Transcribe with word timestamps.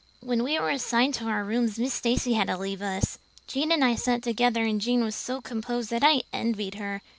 "When 0.19 0.41
we 0.41 0.57
were 0.57 0.71
assigned 0.71 1.13
to 1.13 1.25
our 1.25 1.43
rooms 1.43 1.77
Miss 1.77 1.93
Stacy 1.93 2.33
had 2.33 2.47
to 2.47 2.57
leave 2.57 2.81
us. 2.81 3.19
Jane 3.45 3.71
and 3.71 3.85
I 3.85 3.93
sat 3.93 4.23
together 4.23 4.63
and 4.63 4.81
Jane 4.81 5.03
was 5.03 5.13
so 5.15 5.41
composed 5.41 5.91
that 5.91 6.01
I 6.03 6.23
envied 6.33 6.73
her. 6.73 7.03